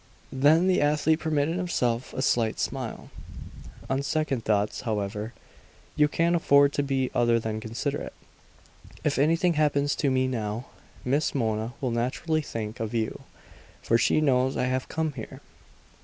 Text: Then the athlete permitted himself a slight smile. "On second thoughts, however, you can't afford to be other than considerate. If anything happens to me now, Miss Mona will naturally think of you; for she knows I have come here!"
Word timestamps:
Then 0.33 0.65
the 0.65 0.81
athlete 0.81 1.19
permitted 1.19 1.57
himself 1.57 2.11
a 2.15 2.23
slight 2.23 2.59
smile. 2.59 3.11
"On 3.87 4.01
second 4.01 4.43
thoughts, 4.43 4.81
however, 4.81 5.31
you 5.95 6.07
can't 6.07 6.35
afford 6.35 6.73
to 6.73 6.81
be 6.81 7.11
other 7.13 7.39
than 7.39 7.59
considerate. 7.59 8.13
If 9.03 9.19
anything 9.19 9.53
happens 9.53 9.93
to 9.97 10.09
me 10.09 10.27
now, 10.27 10.65
Miss 11.05 11.35
Mona 11.35 11.73
will 11.81 11.91
naturally 11.91 12.41
think 12.41 12.79
of 12.79 12.95
you; 12.95 13.21
for 13.83 13.99
she 13.99 14.21
knows 14.21 14.57
I 14.57 14.65
have 14.65 14.89
come 14.89 15.13
here!" 15.13 15.39